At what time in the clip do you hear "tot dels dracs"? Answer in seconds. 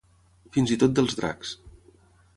0.85-1.55